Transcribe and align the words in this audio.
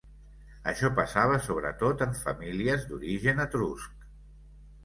Això 0.71 0.89
passava 0.99 1.35
sobretot 1.49 2.01
en 2.07 2.17
famílies 2.23 2.89
d'origen 2.93 3.45
etrusc. 3.47 4.11